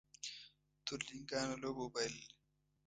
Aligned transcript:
تورلېنګانو 0.85 1.55
لوبه 1.61 1.81
وبایلله 1.85 2.29